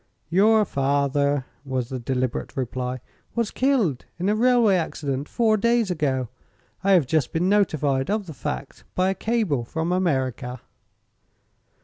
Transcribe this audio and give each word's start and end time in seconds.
"Your 0.31 0.65
father," 0.65 1.45
was 1.63 1.89
the 1.89 1.99
deliberate 1.99 2.57
reply, 2.57 3.01
"was 3.35 3.51
killed 3.51 4.05
in 4.17 4.29
a 4.29 4.35
railway 4.35 4.73
accident, 4.73 5.29
four 5.29 5.57
days 5.57 5.91
ago. 5.91 6.27
I 6.83 6.93
have 6.93 7.05
just 7.05 7.31
been 7.31 7.47
notified 7.49 8.09
of 8.09 8.25
the 8.25 8.33
fact 8.33 8.83
by 8.95 9.11
a 9.11 9.13
cable 9.13 9.63
from 9.63 9.91
America." 9.91 10.59